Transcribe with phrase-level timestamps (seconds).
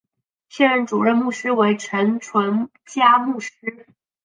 [0.49, 3.85] 现任主任牧师为陈淳佳牧师。